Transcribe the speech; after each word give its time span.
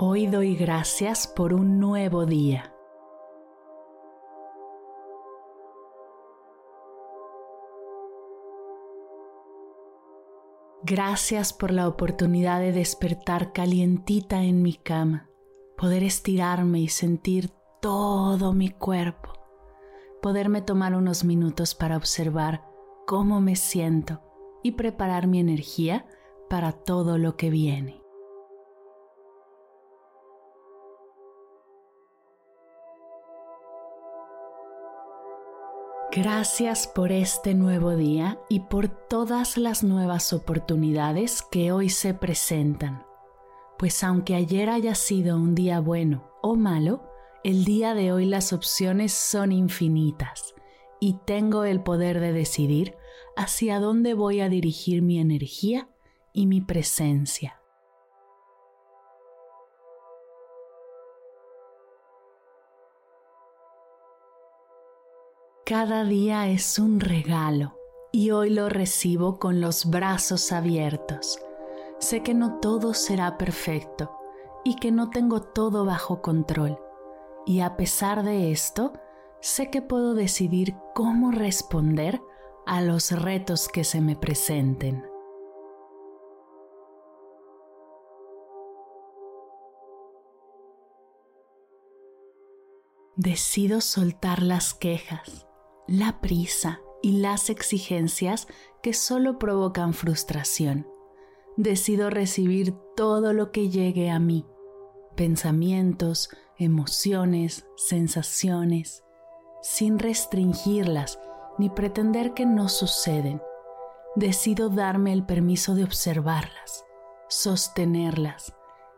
Hoy 0.00 0.28
doy 0.28 0.54
gracias 0.54 1.26
por 1.26 1.52
un 1.52 1.80
nuevo 1.80 2.24
día. 2.24 2.72
Gracias 10.84 11.52
por 11.52 11.72
la 11.72 11.88
oportunidad 11.88 12.60
de 12.60 12.70
despertar 12.70 13.52
calientita 13.52 14.44
en 14.44 14.62
mi 14.62 14.74
cama, 14.74 15.28
poder 15.76 16.04
estirarme 16.04 16.78
y 16.78 16.86
sentir 16.86 17.50
todo 17.82 18.52
mi 18.52 18.70
cuerpo, 18.70 19.32
poderme 20.22 20.62
tomar 20.62 20.94
unos 20.94 21.24
minutos 21.24 21.74
para 21.74 21.96
observar 21.96 22.62
cómo 23.04 23.40
me 23.40 23.56
siento 23.56 24.22
y 24.62 24.72
preparar 24.72 25.26
mi 25.26 25.40
energía 25.40 26.06
para 26.48 26.70
todo 26.70 27.18
lo 27.18 27.36
que 27.36 27.50
viene. 27.50 28.07
Gracias 36.10 36.86
por 36.86 37.12
este 37.12 37.52
nuevo 37.52 37.94
día 37.94 38.40
y 38.48 38.60
por 38.60 38.88
todas 38.88 39.58
las 39.58 39.84
nuevas 39.84 40.32
oportunidades 40.32 41.42
que 41.42 41.70
hoy 41.70 41.90
se 41.90 42.14
presentan. 42.14 43.04
Pues 43.78 44.02
aunque 44.02 44.34
ayer 44.34 44.70
haya 44.70 44.94
sido 44.94 45.36
un 45.36 45.54
día 45.54 45.80
bueno 45.80 46.30
o 46.40 46.56
malo, 46.56 47.02
el 47.44 47.66
día 47.66 47.92
de 47.92 48.10
hoy 48.10 48.24
las 48.24 48.54
opciones 48.54 49.12
son 49.12 49.52
infinitas 49.52 50.54
y 50.98 51.18
tengo 51.26 51.64
el 51.64 51.82
poder 51.82 52.20
de 52.20 52.32
decidir 52.32 52.96
hacia 53.36 53.78
dónde 53.78 54.14
voy 54.14 54.40
a 54.40 54.48
dirigir 54.48 55.02
mi 55.02 55.20
energía 55.20 55.90
y 56.32 56.46
mi 56.46 56.62
presencia. 56.62 57.57
Cada 65.68 66.02
día 66.04 66.48
es 66.48 66.78
un 66.78 66.98
regalo 66.98 67.78
y 68.10 68.30
hoy 68.30 68.48
lo 68.48 68.70
recibo 68.70 69.38
con 69.38 69.60
los 69.60 69.84
brazos 69.90 70.50
abiertos. 70.50 71.38
Sé 71.98 72.22
que 72.22 72.32
no 72.32 72.58
todo 72.58 72.94
será 72.94 73.36
perfecto 73.36 74.10
y 74.64 74.76
que 74.76 74.90
no 74.90 75.10
tengo 75.10 75.42
todo 75.42 75.84
bajo 75.84 76.22
control. 76.22 76.78
Y 77.44 77.60
a 77.60 77.76
pesar 77.76 78.22
de 78.22 78.50
esto, 78.50 78.94
sé 79.42 79.68
que 79.68 79.82
puedo 79.82 80.14
decidir 80.14 80.74
cómo 80.94 81.32
responder 81.32 82.18
a 82.64 82.80
los 82.80 83.12
retos 83.12 83.68
que 83.68 83.84
se 83.84 84.00
me 84.00 84.16
presenten. 84.16 85.04
Decido 93.16 93.82
soltar 93.82 94.42
las 94.42 94.72
quejas 94.72 95.47
la 95.88 96.20
prisa 96.20 96.80
y 97.02 97.18
las 97.18 97.48
exigencias 97.48 98.46
que 98.82 98.92
solo 98.92 99.38
provocan 99.38 99.94
frustración. 99.94 100.86
Decido 101.56 102.10
recibir 102.10 102.74
todo 102.94 103.32
lo 103.32 103.50
que 103.50 103.70
llegue 103.70 104.10
a 104.10 104.18
mí, 104.18 104.46
pensamientos, 105.16 106.28
emociones, 106.58 107.66
sensaciones, 107.76 109.02
sin 109.62 109.98
restringirlas 109.98 111.18
ni 111.58 111.70
pretender 111.70 112.34
que 112.34 112.46
no 112.46 112.68
suceden. 112.68 113.42
Decido 114.14 114.68
darme 114.68 115.12
el 115.12 115.24
permiso 115.24 115.74
de 115.74 115.84
observarlas, 115.84 116.84
sostenerlas, 117.28 118.54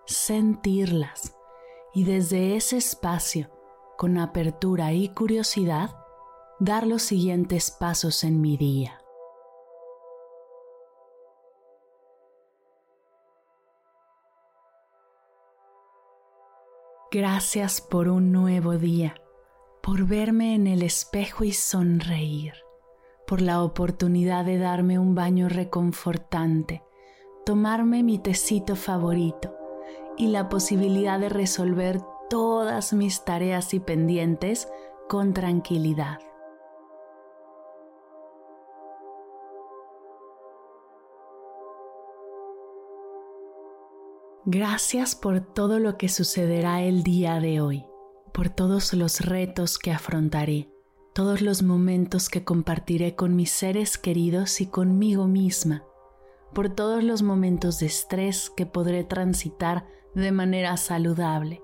sentirlas 0.06 1.36
y 1.94 2.04
desde 2.04 2.56
ese 2.56 2.76
espacio, 2.76 3.48
con 3.96 4.18
apertura 4.18 4.92
y 4.92 5.08
curiosidad, 5.08 5.99
dar 6.60 6.86
los 6.86 7.02
siguientes 7.02 7.70
pasos 7.70 8.22
en 8.22 8.42
mi 8.42 8.58
día. 8.58 9.00
Gracias 17.10 17.80
por 17.80 18.08
un 18.08 18.30
nuevo 18.30 18.76
día, 18.76 19.14
por 19.82 20.06
verme 20.06 20.54
en 20.54 20.66
el 20.66 20.82
espejo 20.82 21.44
y 21.44 21.52
sonreír, 21.52 22.52
por 23.26 23.40
la 23.40 23.62
oportunidad 23.62 24.44
de 24.44 24.58
darme 24.58 24.98
un 24.98 25.14
baño 25.14 25.48
reconfortante, 25.48 26.82
tomarme 27.46 28.02
mi 28.02 28.18
tecito 28.18 28.76
favorito 28.76 29.56
y 30.18 30.28
la 30.28 30.50
posibilidad 30.50 31.18
de 31.18 31.30
resolver 31.30 32.02
todas 32.28 32.92
mis 32.92 33.24
tareas 33.24 33.72
y 33.72 33.80
pendientes 33.80 34.68
con 35.08 35.32
tranquilidad. 35.32 36.18
Gracias 44.52 45.14
por 45.14 45.38
todo 45.42 45.78
lo 45.78 45.96
que 45.96 46.08
sucederá 46.08 46.82
el 46.82 47.04
día 47.04 47.38
de 47.38 47.60
hoy, 47.60 47.86
por 48.34 48.48
todos 48.48 48.92
los 48.94 49.20
retos 49.20 49.78
que 49.78 49.92
afrontaré, 49.92 50.68
todos 51.14 51.40
los 51.40 51.62
momentos 51.62 52.28
que 52.28 52.42
compartiré 52.42 53.14
con 53.14 53.36
mis 53.36 53.52
seres 53.52 53.96
queridos 53.96 54.60
y 54.60 54.66
conmigo 54.66 55.28
misma, 55.28 55.84
por 56.52 56.68
todos 56.68 57.04
los 57.04 57.22
momentos 57.22 57.78
de 57.78 57.86
estrés 57.86 58.50
que 58.50 58.66
podré 58.66 59.04
transitar 59.04 59.86
de 60.16 60.32
manera 60.32 60.76
saludable, 60.76 61.62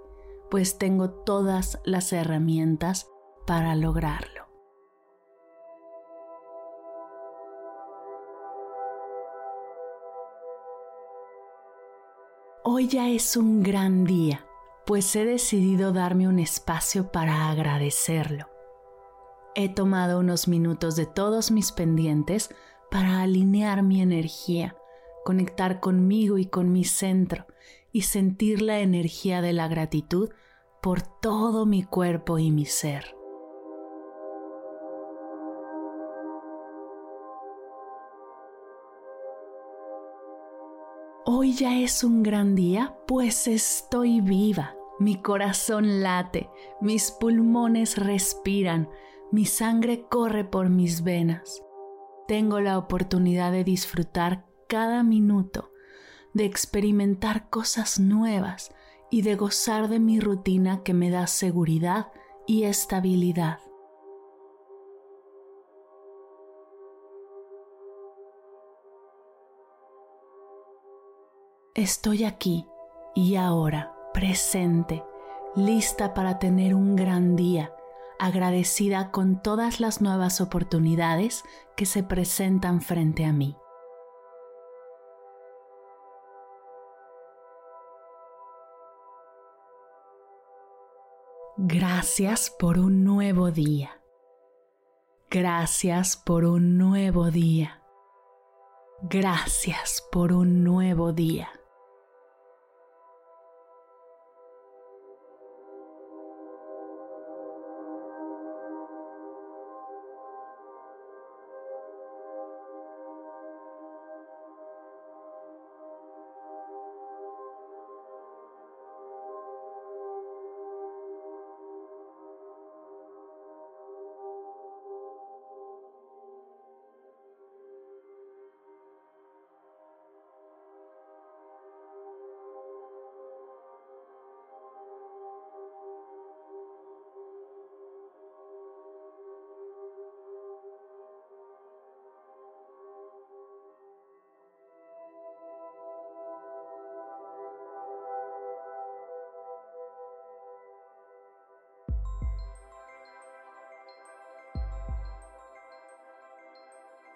pues 0.49 0.79
tengo 0.79 1.11
todas 1.11 1.81
las 1.85 2.13
herramientas 2.13 3.09
para 3.49 3.75
lograrlo. 3.75 4.36
Hoy 12.79 12.89
ya 12.89 13.09
es 13.09 13.39
un 13.39 13.63
gran 13.63 14.05
día, 14.05 14.45
pues 14.85 15.17
he 15.17 15.25
decidido 15.25 15.95
darme 15.95 16.29
un 16.29 16.39
espacio 16.39 17.11
para 17.11 17.49
agradecerlo. 17.49 18.51
He 19.55 19.71
tomado 19.71 20.21
unos 20.21 20.47
minutos 20.47 20.95
de 20.95 21.07
todos 21.07 21.51
mis 21.51 21.73
pendientes 21.73 22.55
para 22.91 23.23
alinear 23.23 23.83
mi 23.83 24.03
energía, 24.03 24.77
conectar 25.25 25.81
conmigo 25.81 26.37
y 26.37 26.45
con 26.45 26.71
mi 26.71 26.85
centro 26.85 27.47
y 27.93 28.03
sentir 28.03 28.61
la 28.61 28.81
energía 28.81 29.41
de 29.41 29.55
la 29.55 29.69
gratitud 29.69 30.29
por 30.83 31.01
todo 31.01 31.65
mi 31.65 31.83
cuerpo 31.83 32.39
y 32.39 32.51
mi 32.51 32.67
ser. 32.67 33.16
Hoy 41.28 41.55
ya 41.55 41.77
es 41.81 42.05
un 42.05 42.23
gran 42.23 42.55
día, 42.55 42.95
pues 43.09 43.49
estoy 43.49 44.21
viva. 44.21 44.77
Mi 45.01 45.21
corazón 45.21 46.01
late, 46.01 46.49
mis 46.81 47.11
pulmones 47.11 47.99
respiran, 47.99 48.89
mi 49.33 49.45
sangre 49.45 50.07
corre 50.09 50.45
por 50.45 50.69
mis 50.69 51.03
venas. 51.03 51.65
Tengo 52.28 52.61
la 52.61 52.78
oportunidad 52.78 53.51
de 53.51 53.65
disfrutar 53.65 54.47
cada 54.69 55.03
minuto, 55.03 55.73
de 56.33 56.45
experimentar 56.45 57.51
cosas 57.51 57.99
nuevas 57.99 58.71
y 59.11 59.22
de 59.22 59.34
gozar 59.34 59.89
de 59.89 59.99
mi 59.99 60.21
rutina 60.21 60.84
que 60.84 60.95
me 60.95 61.11
da 61.11 61.27
seguridad 61.27 62.07
y 62.47 62.63
estabilidad. 62.63 63.59
Estoy 71.77 72.25
aquí 72.25 72.67
y 73.15 73.37
ahora, 73.37 73.95
presente, 74.15 75.05
lista 75.55 76.15
para 76.15 76.39
tener 76.39 76.75
un 76.75 76.97
gran 76.97 77.37
día, 77.37 77.71
agradecida 78.19 79.11
con 79.11 79.43
todas 79.43 79.78
las 79.78 80.01
nuevas 80.01 80.41
oportunidades 80.41 81.45
que 81.77 81.84
se 81.84 82.03
presentan 82.03 82.81
frente 82.81 83.27
a 83.27 83.34
mí. 83.34 83.59
Gracias 91.59 92.49
por 92.59 92.79
un 92.79 93.05
nuevo 93.05 93.51
día. 93.51 94.01
Gracias 95.29 96.17
por 96.17 96.47
un 96.47 96.79
nuevo 96.79 97.31
día. 97.31 97.83
Gracias 99.03 100.03
por 100.11 100.33
un 100.33 100.65
nuevo 100.65 101.13
día. 101.13 101.51